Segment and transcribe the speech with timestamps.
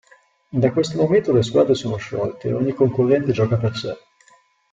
[0.51, 3.95] Da questo momento le squadre sono sciolte e ogni concorrente gioca per sé.